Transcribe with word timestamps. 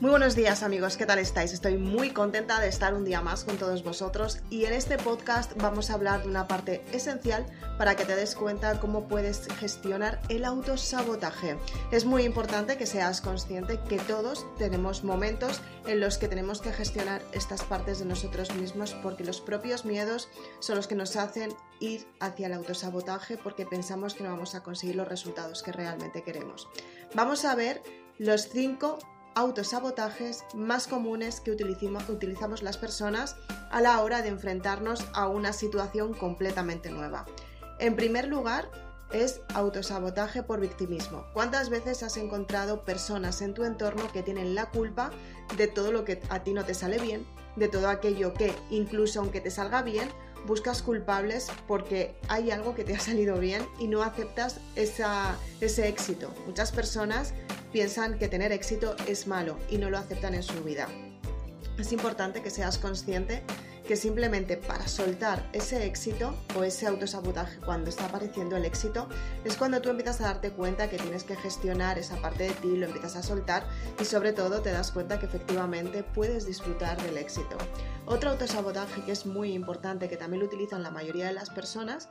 Muy 0.00 0.10
buenos 0.10 0.36
días 0.36 0.62
amigos, 0.62 0.96
¿qué 0.96 1.06
tal 1.06 1.18
estáis? 1.18 1.52
Estoy 1.52 1.76
muy 1.76 2.10
contenta 2.10 2.60
de 2.60 2.68
estar 2.68 2.94
un 2.94 3.04
día 3.04 3.20
más 3.20 3.42
con 3.42 3.56
todos 3.56 3.82
vosotros 3.82 4.38
y 4.48 4.64
en 4.64 4.72
este 4.72 4.96
podcast 4.96 5.54
vamos 5.56 5.90
a 5.90 5.94
hablar 5.94 6.22
de 6.22 6.28
una 6.28 6.46
parte 6.46 6.84
esencial 6.92 7.44
para 7.78 7.96
que 7.96 8.04
te 8.04 8.14
des 8.14 8.36
cuenta 8.36 8.78
cómo 8.78 9.08
puedes 9.08 9.48
gestionar 9.58 10.20
el 10.28 10.44
autosabotaje. 10.44 11.58
Es 11.90 12.04
muy 12.04 12.22
importante 12.22 12.76
que 12.76 12.86
seas 12.86 13.20
consciente 13.20 13.80
que 13.88 13.96
todos 13.98 14.46
tenemos 14.56 15.02
momentos 15.02 15.60
en 15.84 15.98
los 15.98 16.16
que 16.16 16.28
tenemos 16.28 16.60
que 16.60 16.72
gestionar 16.72 17.20
estas 17.32 17.64
partes 17.64 17.98
de 17.98 18.04
nosotros 18.04 18.54
mismos 18.54 18.94
porque 19.02 19.24
los 19.24 19.40
propios 19.40 19.84
miedos 19.84 20.28
son 20.60 20.76
los 20.76 20.86
que 20.86 20.94
nos 20.94 21.16
hacen 21.16 21.52
ir 21.80 22.06
hacia 22.20 22.46
el 22.46 22.52
autosabotaje 22.52 23.36
porque 23.36 23.66
pensamos 23.66 24.14
que 24.14 24.22
no 24.22 24.30
vamos 24.30 24.54
a 24.54 24.62
conseguir 24.62 24.94
los 24.94 25.08
resultados 25.08 25.64
que 25.64 25.72
realmente 25.72 26.22
queremos. 26.22 26.68
Vamos 27.16 27.44
a 27.44 27.56
ver 27.56 27.82
los 28.16 28.48
cinco 28.48 29.00
autosabotajes 29.38 30.44
más 30.52 30.88
comunes 30.88 31.40
que 31.40 31.52
utilizamos 31.52 32.60
las 32.64 32.76
personas 32.76 33.36
a 33.70 33.80
la 33.80 34.02
hora 34.02 34.20
de 34.20 34.30
enfrentarnos 34.30 35.06
a 35.14 35.28
una 35.28 35.52
situación 35.52 36.12
completamente 36.12 36.90
nueva. 36.90 37.24
En 37.78 37.94
primer 37.94 38.26
lugar, 38.26 38.68
es 39.12 39.40
autosabotaje 39.54 40.42
por 40.42 40.58
victimismo. 40.58 41.24
¿Cuántas 41.34 41.70
veces 41.70 42.02
has 42.02 42.16
encontrado 42.16 42.84
personas 42.84 43.40
en 43.40 43.54
tu 43.54 43.62
entorno 43.62 44.10
que 44.12 44.24
tienen 44.24 44.56
la 44.56 44.70
culpa 44.70 45.12
de 45.56 45.68
todo 45.68 45.92
lo 45.92 46.04
que 46.04 46.20
a 46.30 46.42
ti 46.42 46.52
no 46.52 46.64
te 46.64 46.74
sale 46.74 46.98
bien, 46.98 47.24
de 47.54 47.68
todo 47.68 47.90
aquello 47.90 48.34
que, 48.34 48.52
incluso 48.70 49.20
aunque 49.20 49.40
te 49.40 49.52
salga 49.52 49.82
bien, 49.82 50.08
buscas 50.48 50.82
culpables 50.82 51.48
porque 51.68 52.16
hay 52.28 52.50
algo 52.50 52.74
que 52.74 52.82
te 52.82 52.96
ha 52.96 52.98
salido 52.98 53.38
bien 53.38 53.64
y 53.78 53.86
no 53.86 54.02
aceptas 54.02 54.58
ese 54.74 55.88
éxito? 55.88 56.34
Muchas 56.46 56.72
personas 56.72 57.34
piensan 57.70 58.18
que 58.18 58.28
tener 58.28 58.50
éxito 58.50 58.96
es 59.06 59.26
malo 59.26 59.58
y 59.70 59.76
no 59.76 59.90
lo 59.90 59.98
aceptan 59.98 60.34
en 60.34 60.42
su 60.42 60.64
vida. 60.64 60.88
Es 61.78 61.92
importante 61.92 62.42
que 62.42 62.50
seas 62.50 62.78
consciente 62.78 63.42
que 63.88 63.96
simplemente 63.96 64.58
para 64.58 64.86
soltar 64.86 65.48
ese 65.54 65.86
éxito 65.86 66.34
o 66.54 66.62
ese 66.62 66.86
autosabotaje 66.86 67.58
cuando 67.60 67.88
está 67.88 68.04
apareciendo 68.04 68.54
el 68.54 68.66
éxito 68.66 69.08
es 69.46 69.56
cuando 69.56 69.80
tú 69.80 69.88
empiezas 69.88 70.20
a 70.20 70.24
darte 70.24 70.50
cuenta 70.50 70.90
que 70.90 70.98
tienes 70.98 71.24
que 71.24 71.36
gestionar 71.36 71.98
esa 71.98 72.20
parte 72.20 72.44
de 72.44 72.50
ti, 72.50 72.76
lo 72.76 72.84
empiezas 72.84 73.16
a 73.16 73.22
soltar 73.22 73.66
y 73.98 74.04
sobre 74.04 74.34
todo 74.34 74.60
te 74.60 74.72
das 74.72 74.92
cuenta 74.92 75.18
que 75.18 75.24
efectivamente 75.24 76.02
puedes 76.02 76.46
disfrutar 76.46 77.00
del 77.02 77.16
éxito. 77.16 77.56
Otro 78.04 78.28
autosabotaje 78.28 79.00
que 79.04 79.12
es 79.12 79.24
muy 79.24 79.54
importante, 79.54 80.10
que 80.10 80.18
también 80.18 80.40
lo 80.40 80.46
utilizan 80.46 80.82
la 80.82 80.90
mayoría 80.90 81.26
de 81.26 81.32
las 81.32 81.48
personas, 81.48 82.10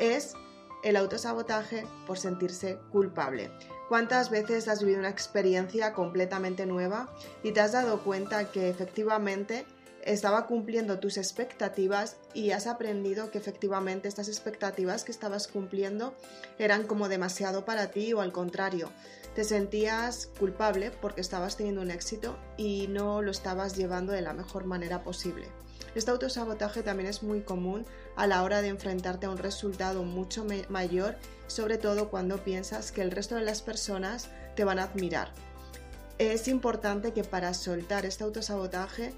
es 0.00 0.34
el 0.82 0.96
autosabotaje 0.96 1.86
por 2.04 2.18
sentirse 2.18 2.80
culpable. 2.90 3.52
¿Cuántas 3.88 4.28
veces 4.28 4.66
has 4.66 4.80
vivido 4.80 4.98
una 4.98 5.10
experiencia 5.10 5.92
completamente 5.92 6.66
nueva 6.66 7.14
y 7.44 7.52
te 7.52 7.60
has 7.60 7.70
dado 7.70 8.00
cuenta 8.00 8.50
que 8.50 8.68
efectivamente 8.68 9.64
estaba 10.04 10.46
cumpliendo 10.46 10.98
tus 10.98 11.16
expectativas 11.16 12.16
y 12.34 12.50
has 12.50 12.66
aprendido 12.66 13.30
que 13.30 13.38
efectivamente 13.38 14.08
estas 14.08 14.28
expectativas 14.28 15.04
que 15.04 15.12
estabas 15.12 15.48
cumpliendo 15.48 16.14
eran 16.58 16.86
como 16.86 17.08
demasiado 17.08 17.64
para 17.64 17.90
ti 17.90 18.12
o 18.12 18.20
al 18.20 18.32
contrario, 18.32 18.90
te 19.34 19.44
sentías 19.44 20.26
culpable 20.38 20.90
porque 20.90 21.20
estabas 21.20 21.56
teniendo 21.56 21.80
un 21.80 21.90
éxito 21.90 22.36
y 22.56 22.86
no 22.88 23.22
lo 23.22 23.30
estabas 23.30 23.76
llevando 23.76 24.12
de 24.12 24.22
la 24.22 24.34
mejor 24.34 24.64
manera 24.64 25.02
posible. 25.02 25.46
Este 25.94 26.10
autosabotaje 26.10 26.82
también 26.82 27.08
es 27.08 27.22
muy 27.22 27.42
común 27.42 27.84
a 28.16 28.26
la 28.26 28.42
hora 28.42 28.62
de 28.62 28.68
enfrentarte 28.68 29.26
a 29.26 29.30
un 29.30 29.38
resultado 29.38 30.04
mucho 30.04 30.46
mayor, 30.68 31.16
sobre 31.46 31.76
todo 31.76 32.08
cuando 32.08 32.42
piensas 32.42 32.92
que 32.92 33.02
el 33.02 33.10
resto 33.10 33.34
de 33.34 33.42
las 33.42 33.62
personas 33.62 34.28
te 34.54 34.64
van 34.64 34.78
a 34.78 34.84
admirar. 34.84 35.32
Es 36.18 36.48
importante 36.48 37.12
que 37.12 37.24
para 37.24 37.52
soltar 37.52 38.06
este 38.06 38.24
autosabotaje 38.24 39.12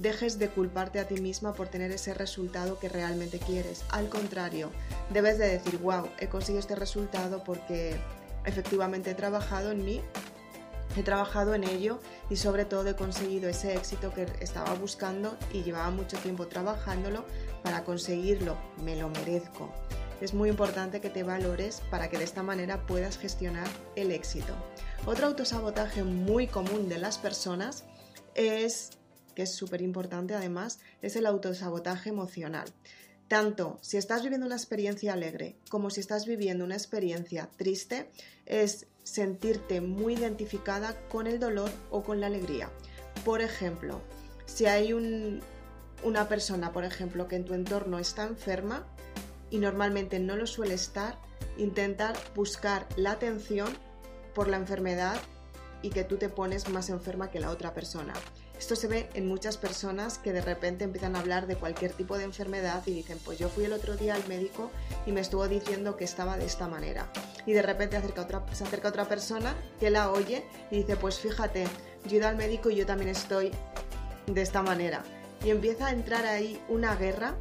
dejes 0.00 0.38
de 0.38 0.48
culparte 0.48 1.00
a 1.00 1.08
ti 1.08 1.20
misma 1.20 1.54
por 1.54 1.68
tener 1.68 1.90
ese 1.90 2.14
resultado 2.14 2.78
que 2.78 2.88
realmente 2.88 3.38
quieres. 3.38 3.84
Al 3.90 4.08
contrario, 4.08 4.70
debes 5.10 5.38
de 5.38 5.48
decir, 5.48 5.78
wow, 5.78 6.08
he 6.18 6.28
conseguido 6.28 6.60
este 6.60 6.74
resultado 6.74 7.44
porque 7.44 7.96
efectivamente 8.44 9.10
he 9.10 9.14
trabajado 9.14 9.70
en 9.70 9.84
mí 9.84 10.00
He 10.96 11.04
trabajado 11.04 11.54
en 11.54 11.64
ello 11.64 12.00
y 12.30 12.36
sobre 12.36 12.64
todo 12.64 12.88
he 12.88 12.96
conseguido 12.96 13.48
ese 13.48 13.74
éxito 13.74 14.12
que 14.12 14.26
estaba 14.40 14.74
buscando 14.74 15.36
y 15.52 15.62
llevaba 15.62 15.90
mucho 15.90 16.16
tiempo 16.18 16.48
trabajándolo 16.48 17.24
para 17.62 17.84
conseguirlo. 17.84 18.56
Me 18.82 18.96
lo 18.96 19.08
merezco. 19.08 19.72
Es 20.20 20.34
muy 20.34 20.48
importante 20.48 21.00
que 21.00 21.08
te 21.08 21.22
valores 21.22 21.80
para 21.90 22.10
que 22.10 22.18
de 22.18 22.24
esta 22.24 22.42
manera 22.42 22.86
puedas 22.86 23.18
gestionar 23.18 23.68
el 23.94 24.10
éxito. 24.10 24.52
Otro 25.06 25.28
autosabotaje 25.28 26.02
muy 26.02 26.46
común 26.48 26.88
de 26.88 26.98
las 26.98 27.18
personas 27.18 27.84
es, 28.34 28.90
que 29.34 29.42
es 29.42 29.52
súper 29.54 29.82
importante 29.82 30.34
además, 30.34 30.78
es 31.02 31.16
el 31.16 31.26
autosabotaje 31.26 32.10
emocional. 32.10 32.68
Tanto 33.28 33.78
si 33.80 33.96
estás 33.96 34.22
viviendo 34.22 34.46
una 34.46 34.56
experiencia 34.56 35.12
alegre 35.12 35.56
como 35.68 35.90
si 35.90 36.00
estás 36.00 36.26
viviendo 36.26 36.64
una 36.64 36.74
experiencia 36.74 37.48
triste, 37.56 38.10
es 38.44 38.86
sentirte 39.04 39.80
muy 39.80 40.14
identificada 40.14 40.96
con 41.08 41.26
el 41.26 41.38
dolor 41.38 41.70
o 41.90 42.02
con 42.02 42.20
la 42.20 42.26
alegría. 42.26 42.70
Por 43.24 43.40
ejemplo, 43.40 44.00
si 44.46 44.66
hay 44.66 44.92
una 44.92 46.28
persona, 46.28 46.72
por 46.72 46.84
ejemplo, 46.84 47.28
que 47.28 47.36
en 47.36 47.44
tu 47.44 47.54
entorno 47.54 47.98
está 47.98 48.24
enferma 48.24 48.86
y 49.48 49.58
normalmente 49.58 50.18
no 50.18 50.36
lo 50.36 50.46
suele 50.46 50.74
estar, 50.74 51.18
intentar 51.56 52.16
buscar 52.34 52.88
la 52.96 53.12
atención 53.12 53.68
por 54.34 54.48
la 54.48 54.56
enfermedad 54.56 55.20
y 55.82 55.90
que 55.90 56.04
tú 56.04 56.16
te 56.16 56.28
pones 56.28 56.68
más 56.68 56.90
enferma 56.90 57.30
que 57.30 57.40
la 57.40 57.50
otra 57.50 57.74
persona. 57.74 58.14
Esto 58.60 58.76
se 58.76 58.88
ve 58.88 59.08
en 59.14 59.26
muchas 59.26 59.56
personas 59.56 60.18
que 60.18 60.34
de 60.34 60.42
repente 60.42 60.84
empiezan 60.84 61.16
a 61.16 61.20
hablar 61.20 61.46
de 61.46 61.56
cualquier 61.56 61.94
tipo 61.94 62.18
de 62.18 62.24
enfermedad 62.24 62.82
y 62.84 62.92
dicen, 62.92 63.18
pues 63.24 63.38
yo 63.38 63.48
fui 63.48 63.64
el 63.64 63.72
otro 63.72 63.96
día 63.96 64.14
al 64.14 64.28
médico 64.28 64.70
y 65.06 65.12
me 65.12 65.22
estuvo 65.22 65.48
diciendo 65.48 65.96
que 65.96 66.04
estaba 66.04 66.36
de 66.36 66.44
esta 66.44 66.68
manera. 66.68 67.10
Y 67.46 67.54
de 67.54 67.62
repente 67.62 67.96
acerca 67.96 68.20
otra, 68.20 68.44
se 68.52 68.64
acerca 68.64 68.90
otra 68.90 69.08
persona 69.08 69.56
que 69.80 69.88
la 69.88 70.10
oye 70.10 70.44
y 70.70 70.80
dice, 70.80 70.96
pues 70.96 71.18
fíjate, 71.18 71.66
yo 72.06 72.18
he 72.18 72.24
al 72.24 72.36
médico 72.36 72.68
y 72.68 72.76
yo 72.76 72.84
también 72.84 73.08
estoy 73.08 73.50
de 74.26 74.42
esta 74.42 74.60
manera. 74.60 75.04
Y 75.42 75.48
empieza 75.48 75.86
a 75.86 75.92
entrar 75.92 76.26
ahí 76.26 76.62
una 76.68 76.94
guerra, 76.96 77.36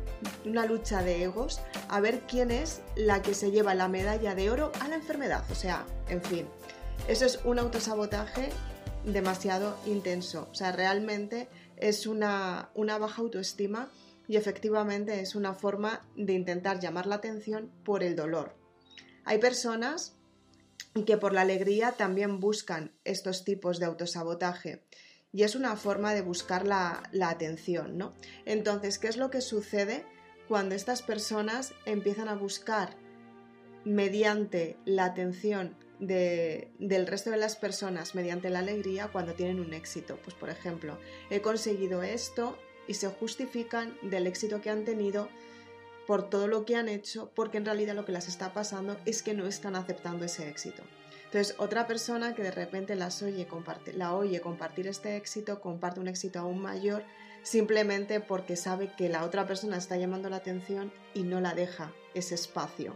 una 0.45 0.65
lucha 0.65 1.03
de 1.03 1.21
egos, 1.21 1.59
a 1.89 1.99
ver 1.99 2.21
quién 2.29 2.49
es 2.49 2.79
la 2.95 3.21
que 3.21 3.33
se 3.33 3.51
lleva 3.51 3.75
la 3.75 3.89
medalla 3.89 4.35
de 4.35 4.49
oro 4.49 4.71
a 4.79 4.87
la 4.87 4.95
enfermedad. 4.95 5.43
O 5.51 5.55
sea, 5.55 5.85
en 6.07 6.23
fin, 6.23 6.47
eso 7.09 7.25
es 7.25 7.41
un 7.43 7.59
autosabotaje 7.59 8.51
demasiado 9.13 9.77
intenso. 9.85 10.47
O 10.51 10.55
sea, 10.55 10.71
realmente 10.71 11.47
es 11.77 12.07
una, 12.07 12.69
una 12.73 12.97
baja 12.97 13.21
autoestima 13.21 13.89
y 14.27 14.37
efectivamente 14.37 15.21
es 15.21 15.35
una 15.35 15.53
forma 15.53 16.05
de 16.15 16.33
intentar 16.33 16.79
llamar 16.79 17.07
la 17.07 17.15
atención 17.15 17.71
por 17.83 18.03
el 18.03 18.15
dolor. 18.15 18.55
Hay 19.25 19.39
personas 19.39 20.15
que 21.05 21.17
por 21.17 21.33
la 21.33 21.41
alegría 21.41 21.93
también 21.93 22.39
buscan 22.39 22.93
estos 23.03 23.43
tipos 23.43 23.79
de 23.79 23.85
autosabotaje 23.85 24.83
y 25.31 25.43
es 25.43 25.55
una 25.55 25.75
forma 25.75 26.13
de 26.13 26.21
buscar 26.21 26.65
la, 26.65 27.03
la, 27.11 27.29
atención, 27.29 27.97
¿no? 27.97 28.13
Entonces, 28.45 28.97
¿qué 28.97 29.07
es 29.07 29.17
lo 29.17 29.29
que 29.29 29.41
sucede 29.41 30.05
cuando 30.47 30.73
estas 30.73 31.03
personas 31.03 31.73
empiezan 31.85 32.27
a 32.27 32.35
buscar 32.35 32.97
mediante 33.85 34.77
la 34.85 35.05
atención 35.05 35.75
del 35.99 37.07
resto 37.07 37.29
de 37.29 37.37
las 37.37 37.55
personas 37.55 38.15
mediante 38.15 38.49
la 38.49 38.59
alegría 38.59 39.09
cuando 39.11 39.33
tienen 39.33 39.59
un 39.59 39.73
éxito. 39.73 40.17
Pues 40.23 40.35
por 40.35 40.49
ejemplo, 40.49 40.97
he 41.29 41.41
conseguido 41.41 42.03
esto 42.03 42.57
y 42.87 42.95
se 42.95 43.07
justifican 43.07 43.97
del 44.01 44.27
éxito 44.27 44.61
que 44.61 44.69
han 44.69 44.85
tenido 44.85 45.29
por 46.07 46.27
todo 46.27 46.47
lo 46.47 46.65
que 46.65 46.75
han 46.75 46.89
hecho, 46.89 47.31
porque 47.35 47.57
en 47.57 47.65
realidad 47.65 47.93
lo 47.93 48.03
que 48.03 48.11
las 48.11 48.27
está 48.27 48.51
pasando 48.51 48.97
es 49.05 49.21
que 49.21 49.35
no 49.35 49.45
están 49.45 49.75
aceptando 49.75 50.25
ese 50.25 50.49
éxito. 50.49 50.81
Entonces, 51.25 51.53
otra 51.59 51.85
persona 51.85 52.33
que 52.33 52.41
de 52.41 52.49
repente 52.49 52.95
las 52.95 53.21
oye, 53.21 53.47
la 53.93 54.15
oye 54.15 54.41
compartir 54.41 54.87
este 54.87 55.15
éxito, 55.17 55.61
comparte 55.61 55.99
un 55.99 56.07
éxito 56.07 56.39
aún 56.39 56.59
mayor, 56.59 57.03
simplemente 57.43 58.19
porque 58.19 58.55
sabe 58.55 58.91
que 58.97 59.09
la 59.09 59.23
otra 59.23 59.45
persona 59.45 59.77
está 59.77 59.97
llamando 59.97 60.31
la 60.31 60.37
atención 60.37 60.91
y 61.13 61.21
no 61.21 61.39
la 61.39 61.53
deja 61.53 61.93
ese 62.15 62.33
espacio. 62.33 62.95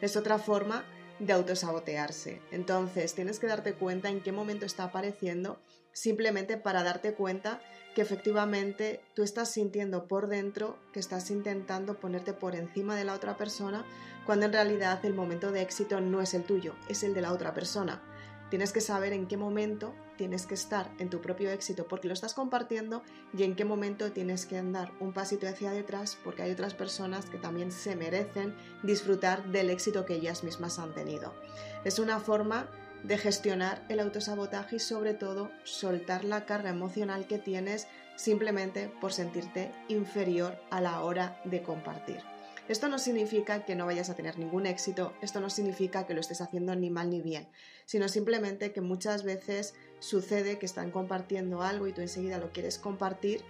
Es 0.00 0.16
otra 0.16 0.38
forma 0.38 0.84
de 1.18 1.32
autosabotearse. 1.32 2.40
Entonces, 2.50 3.14
tienes 3.14 3.38
que 3.38 3.46
darte 3.46 3.74
cuenta 3.74 4.08
en 4.08 4.20
qué 4.20 4.32
momento 4.32 4.66
está 4.66 4.84
apareciendo, 4.84 5.60
simplemente 5.92 6.56
para 6.56 6.82
darte 6.82 7.14
cuenta 7.14 7.60
que 7.94 8.02
efectivamente 8.02 9.00
tú 9.14 9.22
estás 9.22 9.50
sintiendo 9.50 10.06
por 10.06 10.28
dentro 10.28 10.78
que 10.92 11.00
estás 11.00 11.30
intentando 11.30 11.98
ponerte 11.98 12.32
por 12.32 12.54
encima 12.54 12.94
de 12.94 13.04
la 13.04 13.14
otra 13.14 13.36
persona, 13.36 13.84
cuando 14.24 14.46
en 14.46 14.52
realidad 14.52 15.04
el 15.04 15.14
momento 15.14 15.50
de 15.50 15.62
éxito 15.62 16.00
no 16.00 16.20
es 16.20 16.34
el 16.34 16.44
tuyo, 16.44 16.74
es 16.88 17.02
el 17.02 17.14
de 17.14 17.22
la 17.22 17.32
otra 17.32 17.54
persona. 17.54 18.02
Tienes 18.50 18.72
que 18.72 18.80
saber 18.80 19.12
en 19.12 19.26
qué 19.26 19.36
momento 19.36 19.94
tienes 20.16 20.46
que 20.46 20.54
estar 20.54 20.90
en 20.98 21.10
tu 21.10 21.20
propio 21.20 21.50
éxito 21.50 21.86
porque 21.86 22.08
lo 22.08 22.14
estás 22.14 22.32
compartiendo 22.32 23.02
y 23.36 23.42
en 23.42 23.54
qué 23.54 23.64
momento 23.64 24.10
tienes 24.12 24.46
que 24.46 24.56
andar 24.56 24.90
un 25.00 25.12
pasito 25.12 25.46
hacia 25.46 25.70
detrás 25.70 26.18
porque 26.24 26.42
hay 26.42 26.50
otras 26.50 26.74
personas 26.74 27.26
que 27.26 27.38
también 27.38 27.70
se 27.70 27.94
merecen 27.94 28.56
disfrutar 28.82 29.44
del 29.52 29.70
éxito 29.70 30.06
que 30.06 30.14
ellas 30.14 30.44
mismas 30.44 30.78
han 30.78 30.94
tenido. 30.94 31.34
Es 31.84 31.98
una 31.98 32.20
forma 32.20 32.68
de 33.02 33.18
gestionar 33.18 33.84
el 33.88 34.00
autosabotaje 34.00 34.76
y 34.76 34.80
sobre 34.80 35.14
todo 35.14 35.50
soltar 35.64 36.24
la 36.24 36.46
carga 36.46 36.70
emocional 36.70 37.26
que 37.26 37.38
tienes 37.38 37.86
simplemente 38.16 38.90
por 39.00 39.12
sentirte 39.12 39.72
inferior 39.88 40.58
a 40.70 40.80
la 40.80 41.02
hora 41.02 41.40
de 41.44 41.62
compartir. 41.62 42.37
Esto 42.68 42.90
no 42.90 42.98
significa 42.98 43.64
que 43.64 43.74
no 43.74 43.86
vayas 43.86 44.10
a 44.10 44.14
tener 44.14 44.38
ningún 44.38 44.66
éxito, 44.66 45.14
esto 45.22 45.40
no 45.40 45.48
significa 45.48 46.06
que 46.06 46.12
lo 46.12 46.20
estés 46.20 46.42
haciendo 46.42 46.76
ni 46.76 46.90
mal 46.90 47.08
ni 47.08 47.22
bien, 47.22 47.48
sino 47.86 48.08
simplemente 48.08 48.72
que 48.72 48.82
muchas 48.82 49.22
veces 49.22 49.74
sucede 50.00 50.58
que 50.58 50.66
están 50.66 50.90
compartiendo 50.90 51.62
algo 51.62 51.86
y 51.86 51.94
tú 51.94 52.02
enseguida 52.02 52.36
lo 52.36 52.52
quieres 52.52 52.78
compartir 52.78 53.42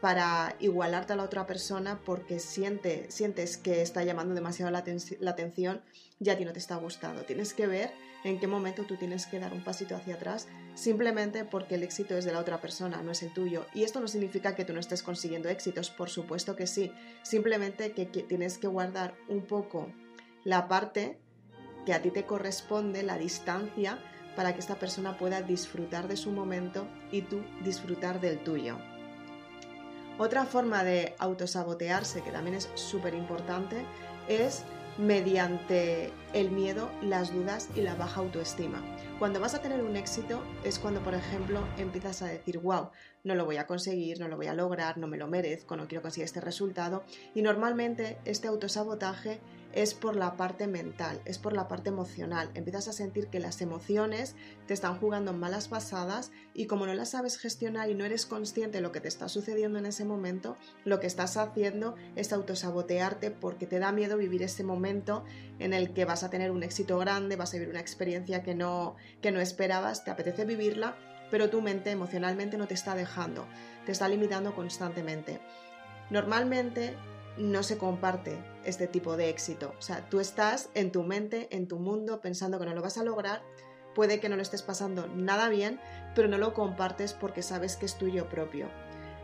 para 0.00 0.54
igualarte 0.60 1.12
a 1.12 1.16
la 1.16 1.24
otra 1.24 1.46
persona 1.46 2.00
porque 2.04 2.38
siente, 2.38 3.10
sientes 3.10 3.56
que 3.56 3.82
está 3.82 4.04
llamando 4.04 4.34
demasiado 4.34 4.70
la, 4.70 4.78
atención 5.30 5.82
y 6.20 6.30
a 6.30 6.36
ti 6.36 6.44
no 6.44 6.52
te 6.52 6.58
está 6.58 6.76
gustando. 6.76 7.22
Tienes 7.22 7.52
que 7.52 7.66
ver 7.66 7.92
en 8.24 8.38
qué 8.38 8.46
momento 8.46 8.84
tú 8.84 8.96
tienes 8.96 9.26
que 9.26 9.40
dar 9.40 9.52
un 9.52 9.64
pasito 9.64 9.96
hacia 9.96 10.14
atrás 10.14 10.48
simplemente 10.74 11.44
porque 11.44 11.74
el 11.74 11.82
éxito 11.82 12.16
es 12.16 12.24
de 12.24 12.32
la 12.32 12.38
otra 12.38 12.60
persona, 12.60 13.02
no 13.02 13.10
es 13.10 13.22
el 13.22 13.32
tuyo. 13.32 13.66
Y 13.74 13.82
esto 13.82 13.98
no 14.00 14.06
significa 14.06 14.54
que 14.54 14.64
tú 14.64 14.72
no 14.72 14.80
estés 14.80 15.02
consiguiendo 15.02 15.48
éxitos, 15.48 15.90
por 15.90 16.10
supuesto 16.10 16.54
que 16.54 16.66
sí. 16.66 16.92
Simplemente 17.22 17.92
que 17.92 18.06
tienes 18.06 18.58
que 18.58 18.68
guardar 18.68 19.16
un 19.28 19.42
poco 19.42 19.92
la 20.44 20.68
parte 20.68 21.18
que 21.84 21.92
a 21.92 22.02
ti 22.02 22.10
te 22.10 22.24
corresponde, 22.24 23.02
la 23.02 23.18
distancia, 23.18 23.98
para 24.36 24.54
que 24.54 24.60
esta 24.60 24.78
persona 24.78 25.18
pueda 25.18 25.42
disfrutar 25.42 26.06
de 26.06 26.16
su 26.16 26.30
momento 26.30 26.86
y 27.10 27.22
tú 27.22 27.42
disfrutar 27.64 28.20
del 28.20 28.38
tuyo. 28.44 28.78
Otra 30.18 30.44
forma 30.46 30.82
de 30.82 31.14
autosabotearse, 31.18 32.22
que 32.22 32.32
también 32.32 32.56
es 32.56 32.68
súper 32.74 33.14
importante, 33.14 33.86
es 34.28 34.64
mediante 34.98 36.12
el 36.32 36.50
miedo, 36.50 36.90
las 37.02 37.32
dudas 37.32 37.68
y 37.76 37.82
la 37.82 37.94
baja 37.94 38.20
autoestima. 38.20 38.82
Cuando 39.20 39.38
vas 39.38 39.54
a 39.54 39.62
tener 39.62 39.80
un 39.80 39.94
éxito 39.94 40.42
es 40.64 40.80
cuando, 40.80 41.00
por 41.02 41.14
ejemplo, 41.14 41.60
empiezas 41.78 42.22
a 42.22 42.26
decir, 42.26 42.58
wow, 42.58 42.90
no 43.22 43.36
lo 43.36 43.44
voy 43.44 43.58
a 43.58 43.66
conseguir, 43.68 44.18
no 44.18 44.26
lo 44.26 44.36
voy 44.36 44.48
a 44.48 44.54
lograr, 44.54 44.98
no 44.98 45.06
me 45.06 45.16
lo 45.16 45.28
merezco, 45.28 45.76
no 45.76 45.86
quiero 45.86 46.02
conseguir 46.02 46.24
este 46.24 46.40
resultado. 46.40 47.04
Y 47.34 47.42
normalmente 47.42 48.18
este 48.24 48.48
autosabotaje 48.48 49.38
es 49.72 49.94
por 49.94 50.16
la 50.16 50.36
parte 50.36 50.66
mental, 50.66 51.20
es 51.24 51.38
por 51.38 51.52
la 51.52 51.68
parte 51.68 51.90
emocional. 51.90 52.50
Empiezas 52.54 52.88
a 52.88 52.92
sentir 52.92 53.28
que 53.28 53.38
las 53.38 53.60
emociones 53.60 54.34
te 54.66 54.74
están 54.74 54.98
jugando 54.98 55.32
malas 55.32 55.68
pasadas 55.68 56.30
y 56.54 56.66
como 56.66 56.86
no 56.86 56.94
las 56.94 57.10
sabes 57.10 57.38
gestionar 57.38 57.90
y 57.90 57.94
no 57.94 58.04
eres 58.04 58.26
consciente 58.26 58.78
de 58.78 58.82
lo 58.82 58.92
que 58.92 59.00
te 59.00 59.08
está 59.08 59.28
sucediendo 59.28 59.78
en 59.78 59.86
ese 59.86 60.04
momento, 60.04 60.56
lo 60.84 61.00
que 61.00 61.06
estás 61.06 61.36
haciendo 61.36 61.96
es 62.16 62.32
autosabotearte 62.32 63.30
porque 63.30 63.66
te 63.66 63.78
da 63.78 63.92
miedo 63.92 64.16
vivir 64.16 64.42
ese 64.42 64.64
momento 64.64 65.24
en 65.58 65.74
el 65.74 65.92
que 65.92 66.04
vas 66.04 66.22
a 66.22 66.30
tener 66.30 66.50
un 66.50 66.62
éxito 66.62 66.98
grande, 66.98 67.36
vas 67.36 67.52
a 67.52 67.58
vivir 67.58 67.70
una 67.70 67.80
experiencia 67.80 68.42
que 68.42 68.54
no, 68.54 68.96
que 69.20 69.32
no 69.32 69.40
esperabas, 69.40 70.04
te 70.04 70.10
apetece 70.10 70.44
vivirla, 70.44 70.96
pero 71.30 71.50
tu 71.50 71.60
mente 71.60 71.90
emocionalmente 71.90 72.56
no 72.56 72.66
te 72.66 72.74
está 72.74 72.94
dejando, 72.94 73.46
te 73.84 73.92
está 73.92 74.08
limitando 74.08 74.54
constantemente. 74.54 75.40
Normalmente 76.10 76.96
no 77.36 77.62
se 77.62 77.78
comparte 77.78 78.38
este 78.68 78.86
tipo 78.86 79.16
de 79.16 79.28
éxito. 79.28 79.74
O 79.78 79.82
sea, 79.82 80.08
tú 80.08 80.20
estás 80.20 80.70
en 80.74 80.92
tu 80.92 81.02
mente, 81.02 81.48
en 81.50 81.68
tu 81.68 81.78
mundo, 81.78 82.20
pensando 82.20 82.58
que 82.58 82.66
no 82.66 82.74
lo 82.74 82.82
vas 82.82 82.98
a 82.98 83.04
lograr, 83.04 83.42
puede 83.94 84.20
que 84.20 84.28
no 84.28 84.36
lo 84.36 84.42
estés 84.42 84.62
pasando 84.62 85.06
nada 85.08 85.48
bien, 85.48 85.80
pero 86.14 86.28
no 86.28 86.38
lo 86.38 86.54
compartes 86.54 87.14
porque 87.14 87.42
sabes 87.42 87.76
que 87.76 87.86
es 87.86 87.98
tuyo 87.98 88.28
propio. 88.28 88.68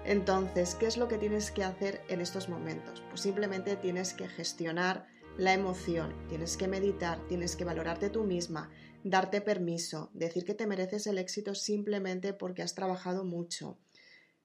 Entonces, 0.05 0.75
¿qué 0.75 0.87
es 0.87 0.97
lo 0.97 1.09
que 1.09 1.19
tienes 1.19 1.51
que 1.51 1.65
hacer 1.65 2.03
en 2.09 2.21
estos 2.21 2.49
momentos? 2.49 3.03
Pues 3.09 3.21
simplemente 3.21 3.77
tienes 3.77 4.13
que 4.13 4.29
gestionar 4.29 5.07
la 5.37 5.53
emoción, 5.53 6.15
tienes 6.29 6.57
que 6.57 6.69
meditar, 6.69 7.19
tienes 7.29 7.57
que 7.57 7.65
valorarte 7.65 8.11
tú 8.11 8.25
misma, 8.25 8.71
darte 9.03 9.41
permiso, 9.41 10.11
decir 10.13 10.45
que 10.45 10.55
te 10.55 10.67
mereces 10.67 11.07
el 11.07 11.19
éxito 11.19 11.55
simplemente 11.55 12.33
porque 12.33 12.63
has 12.63 12.75
trabajado 12.75 13.25
mucho 13.25 13.79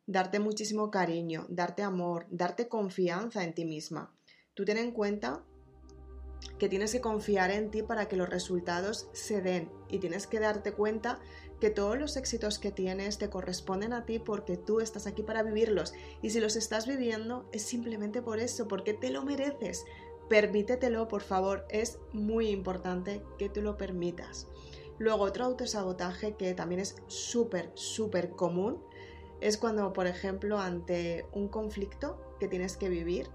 darte 0.10 0.40
muchísimo 0.40 0.90
cariño, 0.90 1.45
darte 1.50 1.84
amor, 1.84 2.25
darte 2.31 2.68
confianza 2.68 3.44
en 3.44 3.54
ti 3.54 3.63
misma. 3.63 4.12
Tú 4.60 4.66
ten 4.66 4.76
en 4.76 4.92
cuenta 4.92 5.42
que 6.58 6.68
tienes 6.68 6.92
que 6.92 7.00
confiar 7.00 7.50
en 7.50 7.72
ti 7.72 7.82
para 7.82 8.10
que 8.10 8.18
los 8.18 8.28
resultados 8.28 9.08
se 9.14 9.42
den 9.42 9.72
y 9.88 10.00
tienes 10.00 10.28
que 10.28 10.42
darte 10.42 10.74
cuenta 10.74 11.22
que 11.62 11.70
todos 11.70 11.98
los 11.98 12.18
éxitos 12.18 12.60
que 12.60 12.70
tienes 12.70 13.18
te 13.20 13.30
corresponden 13.30 13.94
a 13.94 14.06
ti 14.06 14.20
porque 14.20 14.58
tú 14.58 14.82
estás 14.82 15.08
aquí 15.08 15.24
para 15.24 15.44
vivirlos 15.44 15.94
y 16.22 16.32
si 16.32 16.42
los 16.42 16.58
estás 16.58 16.88
viviendo 16.88 17.48
es 17.54 17.62
simplemente 17.62 18.22
por 18.22 18.40
eso, 18.40 18.68
porque 18.68 18.94
te 18.94 19.12
lo 19.12 19.24
mereces. 19.24 19.86
Permítetelo, 20.28 21.08
por 21.08 21.22
favor, 21.22 21.66
es 21.70 21.98
muy 22.12 22.50
importante 22.50 23.24
que 23.38 23.48
te 23.48 23.62
lo 23.62 23.78
permitas. 23.78 24.46
Luego, 24.98 25.24
otro 25.24 25.46
autosabotaje 25.46 26.36
que 26.36 26.54
también 26.54 26.82
es 26.82 26.98
súper, 27.08 27.72
súper 27.76 28.32
común 28.32 28.84
es 29.40 29.58
cuando, 29.58 29.94
por 29.94 30.06
ejemplo, 30.06 30.60
ante 30.60 31.26
un 31.32 31.48
conflicto 31.48 32.36
que 32.42 32.50
tienes 32.50 32.76
que 32.76 32.90
vivir, 32.90 33.30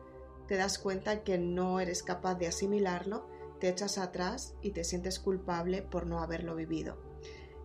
te 0.47 0.57
das 0.57 0.79
cuenta 0.79 1.23
que 1.23 1.39
no 1.39 1.81
eres 1.81 2.03
capaz 2.03 2.35
de 2.35 2.47
asimilarlo, 2.47 3.27
te 3.61 3.69
echas 3.69 3.99
atrás 3.99 4.55
y 4.61 4.71
te 4.71 4.85
sientes 4.85 5.19
culpable 5.19 5.83
por 5.83 6.07
no 6.07 6.21
haberlo 6.21 6.55
vivido. 6.55 6.97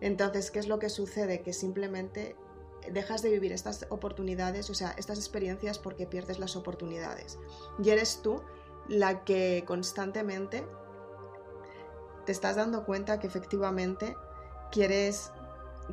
Entonces, 0.00 0.50
¿qué 0.50 0.58
es 0.58 0.68
lo 0.68 0.78
que 0.78 0.88
sucede? 0.88 1.42
Que 1.42 1.52
simplemente 1.52 2.36
dejas 2.90 3.22
de 3.22 3.30
vivir 3.30 3.52
estas 3.52 3.86
oportunidades, 3.90 4.70
o 4.70 4.74
sea, 4.74 4.94
estas 4.96 5.18
experiencias 5.18 5.78
porque 5.78 6.06
pierdes 6.06 6.38
las 6.38 6.56
oportunidades. 6.56 7.38
Y 7.82 7.90
eres 7.90 8.22
tú 8.22 8.42
la 8.88 9.24
que 9.24 9.64
constantemente 9.66 10.64
te 12.24 12.32
estás 12.32 12.56
dando 12.56 12.84
cuenta 12.84 13.20
que 13.20 13.26
efectivamente 13.26 14.16
quieres 14.70 15.32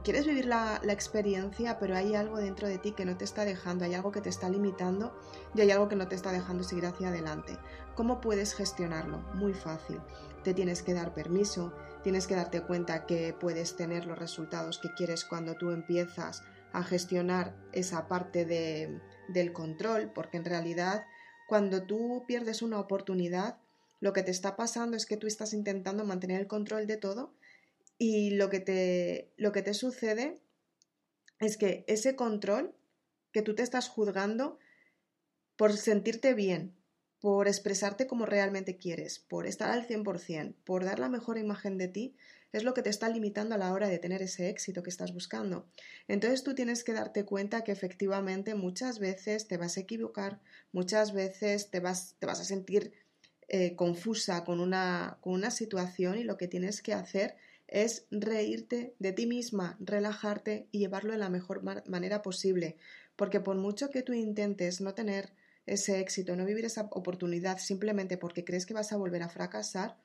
quieres 0.01 0.25
vivir 0.25 0.45
la, 0.45 0.81
experiencia, 0.89 1.79
pero 1.79 1.95
hay 1.95 2.15
algo 2.15 2.37
dentro 2.37 2.67
de 2.67 2.77
ti 2.77 2.91
que 2.91 3.05
no 3.05 3.17
te 3.17 3.25
está 3.25 3.45
dejando, 3.45 3.85
hay 3.85 3.93
algo 3.93 4.11
que 4.11 4.21
te 4.21 4.29
está 4.29 4.49
limitando 4.49 5.17
y 5.55 5.61
hay 5.61 5.71
algo 5.71 5.87
que 5.87 5.95
no 5.95 6.07
te 6.07 6.15
está 6.15 6.31
dejando 6.31 6.63
seguir 6.63 6.85
hacia 6.85 7.09
adelante. 7.09 7.57
¿Cómo 7.95 8.21
puedes 8.21 8.53
gestionarlo? 8.53 9.19
Muy 9.33 9.53
fácil. 9.53 9.99
Te 10.43 10.53
tienes 10.53 10.81
que 10.81 10.93
dar 10.93 11.13
permiso, 11.13 11.73
tienes 12.03 12.27
que 12.27 12.35
darte 12.35 12.61
cuenta 12.61 13.05
que 13.05 13.33
puedes 13.33 13.75
tener 13.75 14.05
los 14.05 14.17
resultados 14.17 14.79
que 14.79 14.93
quieres 14.93 15.25
cuando 15.25 15.55
tú 15.55 15.71
empiezas 15.71 16.43
a 16.73 16.83
gestionar 16.83 17.55
esa 17.71 18.07
parte 18.07 18.45
del 18.45 19.53
control, 19.53 20.11
porque 20.13 20.37
en 20.37 20.45
realidad 20.45 21.05
cuando 21.47 21.83
tú 21.83 22.25
pierdes 22.27 22.61
una 22.61 22.79
oportunidad, 22.79 23.57
lo 23.99 24.13
que 24.13 24.21
te 24.21 24.31
está 24.31 24.55
pasando 24.55 24.97
es 24.97 25.05
que 25.05 25.17
tú 25.17 25.27
estás 25.27 25.53
intentando 25.53 26.03
mantener 26.05 26.39
el 26.39 26.47
control 26.47 26.87
de 26.87 26.97
todo 26.97 27.33
y 27.97 28.31
lo 28.31 28.49
que 28.49 28.59
te, 28.59 29.31
lo 29.37 29.51
que 29.51 29.61
te 29.61 29.73
sucede 29.73 30.39
es 31.39 31.57
que 31.57 31.83
ese 31.87 32.15
control 32.15 32.75
que 33.31 33.41
tú 33.41 33.55
te 33.55 33.63
estás 33.63 33.89
juzgando 33.89 34.59
por 35.55 35.75
sentirte 35.75 36.33
bien, 36.33 36.75
por 37.19 37.47
expresarte 37.47 38.07
como 38.07 38.25
realmente 38.25 38.77
quieres, 38.77 39.19
por 39.19 39.47
estar 39.47 39.71
al 39.71 39.87
100%, 39.87 40.55
por 40.63 40.85
dar 40.85 40.99
la 40.99 41.09
mejor 41.09 41.37
imagen 41.37 41.77
de 41.77 41.87
ti, 41.87 42.15
es 42.53 42.63
lo 42.63 42.73
que 42.73 42.81
te 42.81 42.89
está 42.89 43.09
limitando 43.09 43.55
a 43.55 43.57
la 43.57 43.73
hora 43.73 43.89
de 43.89 43.99
tener 43.99 44.21
ese 44.21 44.49
éxito 44.49 44.83
que 44.83 44.89
estás 44.89 45.13
buscando. 45.13 45.67
Entonces 46.07 46.43
tú 46.43 46.55
tienes 46.55 46.83
que 46.83 46.93
darte 46.93 47.25
cuenta 47.25 47.63
que 47.63 47.71
efectivamente 47.71 48.55
muchas 48.55 48.99
veces 48.99 49.47
te 49.47 49.57
vas 49.57 49.77
a 49.77 49.81
equivocar, 49.81 50.39
muchas 50.71 51.13
veces 51.13 51.69
te 51.69 51.79
vas, 51.79 52.15
te 52.19 52.25
vas 52.25 52.39
a 52.39 52.45
sentir 52.45 52.93
eh, 53.49 53.75
confusa 53.75 54.43
con 54.43 54.59
una, 54.59 55.17
con 55.21 55.33
una 55.33 55.51
situación 55.51 56.17
y 56.17 56.23
lo 56.23 56.37
que 56.37 56.47
tienes 56.47 56.81
que 56.81 56.93
hacer 56.93 57.35
es 57.67 58.07
reírte 58.11 58.95
de 58.99 59.11
ti 59.11 59.27
misma, 59.27 59.77
relajarte 59.79 60.67
y 60.71 60.79
llevarlo 60.79 61.11
de 61.11 61.19
la 61.19 61.29
mejor 61.29 61.63
manera 61.87 62.21
posible, 62.21 62.77
porque 63.15 63.39
por 63.39 63.57
mucho 63.57 63.89
que 63.89 64.03
tú 64.03 64.13
intentes 64.13 64.81
no 64.81 64.93
tener 64.93 65.33
ese 65.65 65.99
éxito, 65.99 66.35
no 66.35 66.45
vivir 66.45 66.65
esa 66.65 66.87
oportunidad 66.91 67.57
simplemente 67.57 68.17
porque 68.17 68.45
crees 68.45 68.65
que 68.65 68.73
vas 68.73 68.93
a 68.93 68.97
volver 68.97 69.23
a 69.23 69.29
fracasar, 69.29 69.97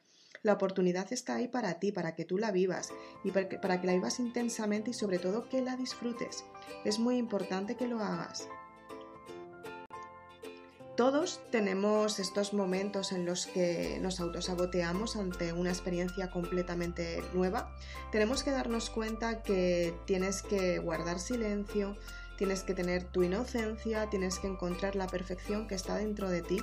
la 0.43 0.55
oportunidad 0.55 1.13
está 1.13 1.37
ahí 1.37 1.47
para 1.47 1.79
ti, 1.79 1.93
para 1.93 2.15
que 2.15 2.25
tú 2.25 2.37
la 2.37 2.51
vivas 2.51 2.91
y 3.23 3.31
para 3.31 3.49
que, 3.49 3.59
para 3.59 3.81
que 3.81 3.87
la 3.87 3.93
vivas 3.93 4.19
intensamente 4.19 4.91
y 4.91 4.95
sobre 4.95 5.19
todo 5.19 5.49
que 5.49 5.63
la 5.63 5.77
disfrutes. 5.77 6.45
Es 6.85 6.99
muy 6.99 7.17
importante 7.17 7.77
que 7.77 7.87
lo 7.87 8.01
hagas. 8.01 8.49
Todos 10.97 11.41
tenemos 11.51 12.19
estos 12.19 12.53
momentos 12.53 13.13
en 13.13 13.25
los 13.25 13.47
que 13.47 13.99
nos 14.03 14.21
autosaboteamos 14.21 15.17
ante 15.17 15.55
una 15.55 15.71
experiencia 15.71 16.31
completamente 16.31 17.23
nueva. 17.33 17.75
Tenemos 18.11 18.43
que 18.43 18.51
darnos 18.51 18.91
cuenta 18.91 19.43
que 19.43 19.95
tienes 20.05 20.43
que 20.43 20.79
guardar 20.81 21.19
silencio, 21.19 21.97
tienes 22.43 22.65
que 22.65 22.75
tener 22.75 23.05
tu 23.05 23.23
inocencia, 23.23 24.11
tienes 24.11 24.41
que 24.41 24.49
encontrar 24.49 24.97
la 24.97 25.07
perfección 25.07 25.69
que 25.69 25.77
está 25.77 25.95
dentro 25.95 26.29
de 26.29 26.43
ti 26.43 26.59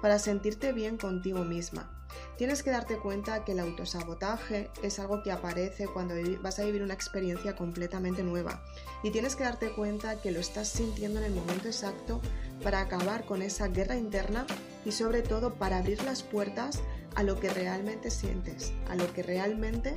para 0.00 0.20
sentirte 0.20 0.72
bien 0.72 0.96
contigo 0.96 1.42
misma. 1.42 1.90
Tienes 2.38 2.62
que 2.62 2.70
darte 2.70 2.98
cuenta 2.98 3.44
que 3.44 3.50
el 3.50 3.58
autosabotaje 3.58 4.70
es 4.84 5.00
algo 5.00 5.24
que 5.24 5.32
aparece 5.32 5.88
cuando 5.88 6.14
vas 6.40 6.60
a 6.60 6.64
vivir 6.64 6.84
una 6.84 6.94
experiencia 6.94 7.56
completamente 7.56 8.22
nueva 8.22 8.62
y 9.02 9.10
tienes 9.10 9.34
que 9.34 9.42
darte 9.42 9.72
cuenta 9.72 10.22
que 10.22 10.30
lo 10.30 10.38
estás 10.38 10.68
sintiendo 10.68 11.18
en 11.18 11.26
el 11.26 11.34
momento 11.34 11.66
exacto 11.66 12.20
para 12.62 12.78
acabar 12.78 13.24
con 13.24 13.42
esa 13.42 13.66
guerra 13.66 13.96
interna 13.96 14.46
y 14.84 14.92
sobre 14.92 15.22
todo 15.22 15.54
para 15.54 15.78
abrir 15.78 16.00
las 16.04 16.22
puertas 16.22 16.78
a 17.16 17.24
lo 17.24 17.40
que 17.40 17.50
realmente 17.50 18.12
sientes, 18.12 18.72
a 18.88 18.94
lo 18.94 19.12
que 19.12 19.24
realmente 19.24 19.96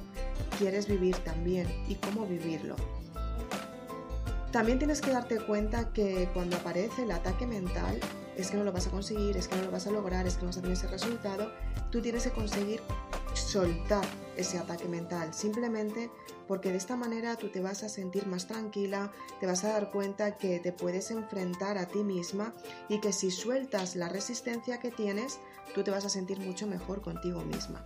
quieres 0.57 0.87
vivir 0.87 1.15
también 1.17 1.67
y 1.87 1.93
cómo 1.93 2.25
vivirlo. 2.25 2.75
También 4.51 4.79
tienes 4.79 5.01
que 5.01 5.11
darte 5.11 5.39
cuenta 5.39 5.91
que 5.91 6.29
cuando 6.33 6.55
aparece 6.55 7.03
el 7.03 7.11
ataque 7.11 7.45
mental, 7.45 7.99
es 8.37 8.51
que 8.51 8.57
no 8.57 8.63
lo 8.63 8.71
vas 8.71 8.87
a 8.87 8.91
conseguir, 8.91 9.35
es 9.35 9.47
que 9.47 9.55
no 9.55 9.63
lo 9.63 9.71
vas 9.71 9.87
a 9.87 9.91
lograr, 9.91 10.25
es 10.25 10.35
que 10.35 10.41
no 10.41 10.47
vas 10.47 10.57
a 10.57 10.61
tener 10.61 10.77
ese 10.77 10.87
resultado, 10.87 11.51
tú 11.91 12.01
tienes 12.01 12.23
que 12.23 12.31
conseguir 12.31 12.81
soltar 13.33 14.05
ese 14.35 14.57
ataque 14.57 14.87
mental, 14.87 15.33
simplemente 15.33 16.11
porque 16.47 16.69
de 16.69 16.77
esta 16.77 16.95
manera 16.95 17.35
tú 17.35 17.49
te 17.49 17.61
vas 17.61 17.83
a 17.83 17.89
sentir 17.89 18.25
más 18.27 18.47
tranquila, 18.47 19.11
te 19.39 19.47
vas 19.47 19.63
a 19.63 19.69
dar 19.69 19.91
cuenta 19.91 20.37
que 20.37 20.59
te 20.59 20.71
puedes 20.71 21.11
enfrentar 21.11 21.77
a 21.77 21.87
ti 21.87 22.03
misma 22.03 22.53
y 22.87 22.99
que 22.99 23.11
si 23.11 23.31
sueltas 23.31 23.95
la 23.95 24.07
resistencia 24.07 24.79
que 24.79 24.91
tienes, 24.91 25.39
tú 25.73 25.83
te 25.83 25.91
vas 25.91 26.05
a 26.05 26.09
sentir 26.09 26.39
mucho 26.39 26.67
mejor 26.67 27.01
contigo 27.01 27.41
misma. 27.43 27.85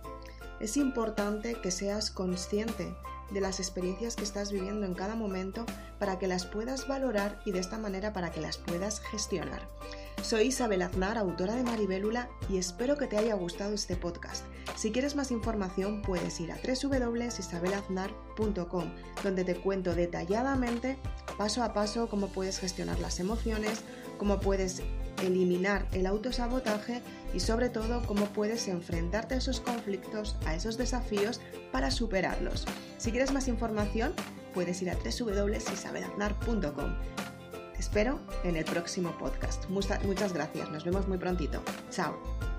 Es 0.60 0.76
importante 0.76 1.54
que 1.60 1.70
seas 1.70 2.10
consciente 2.10 2.94
de 3.32 3.40
las 3.40 3.60
experiencias 3.60 4.16
que 4.16 4.24
estás 4.24 4.50
viviendo 4.52 4.84
en 4.86 4.94
cada 4.94 5.14
momento 5.14 5.64
para 5.98 6.18
que 6.18 6.26
las 6.26 6.46
puedas 6.46 6.88
valorar 6.88 7.40
y 7.44 7.52
de 7.52 7.60
esta 7.60 7.76
manera 7.78 8.12
para 8.12 8.30
que 8.30 8.40
las 8.40 8.56
puedas 8.58 9.00
gestionar. 9.00 9.68
Soy 10.22 10.48
Isabel 10.48 10.82
Aznar, 10.82 11.16
autora 11.18 11.54
de 11.56 11.62
Maribélula, 11.64 12.28
y 12.48 12.58
espero 12.58 12.96
que 12.96 13.08
te 13.08 13.16
haya 13.16 13.34
gustado 13.34 13.74
este 13.74 13.96
podcast. 13.96 14.44
Si 14.76 14.92
quieres 14.92 15.16
más 15.16 15.32
información 15.32 16.02
puedes 16.02 16.38
ir 16.40 16.52
a 16.52 16.56
www.isabelaznar.com, 16.56 18.84
donde 19.24 19.44
te 19.44 19.56
cuento 19.56 19.94
detalladamente, 19.94 20.98
paso 21.36 21.62
a 21.62 21.72
paso, 21.72 22.08
cómo 22.08 22.28
puedes 22.28 22.58
gestionar 22.60 23.00
las 23.00 23.18
emociones, 23.18 23.80
cómo 24.18 24.38
puedes 24.38 24.82
eliminar 25.22 25.86
el 25.92 26.06
autosabotaje 26.06 27.02
y 27.34 27.40
sobre 27.40 27.68
todo 27.68 28.02
cómo 28.06 28.26
puedes 28.26 28.68
enfrentarte 28.68 29.34
a 29.34 29.38
esos 29.38 29.60
conflictos, 29.60 30.36
a 30.46 30.54
esos 30.54 30.76
desafíos 30.78 31.40
para 31.70 31.90
superarlos. 31.90 32.66
Si 32.98 33.10
quieres 33.10 33.32
más 33.32 33.48
información, 33.48 34.12
puedes 34.54 34.80
ir 34.82 34.90
a 34.90 34.96
www.isabelaznar.com. 34.96 36.94
Te 37.72 37.80
espero 37.80 38.20
en 38.44 38.56
el 38.56 38.64
próximo 38.64 39.16
podcast. 39.18 39.68
Muchas 39.68 40.32
gracias, 40.32 40.70
nos 40.70 40.84
vemos 40.84 41.08
muy 41.08 41.18
prontito. 41.18 41.62
Chao. 41.90 42.51